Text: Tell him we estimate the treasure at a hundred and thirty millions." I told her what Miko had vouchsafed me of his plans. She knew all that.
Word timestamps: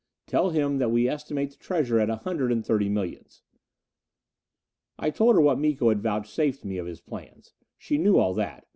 Tell 0.25 0.49
him 0.49 0.79
we 0.79 1.07
estimate 1.07 1.51
the 1.51 1.57
treasure 1.57 1.99
at 1.99 2.09
a 2.09 2.15
hundred 2.15 2.51
and 2.51 2.65
thirty 2.65 2.89
millions." 2.89 3.43
I 4.97 5.11
told 5.11 5.35
her 5.35 5.41
what 5.41 5.59
Miko 5.59 5.89
had 5.89 6.01
vouchsafed 6.01 6.65
me 6.65 6.79
of 6.79 6.87
his 6.87 7.01
plans. 7.01 7.53
She 7.77 7.99
knew 7.99 8.17
all 8.17 8.33
that. 8.33 8.65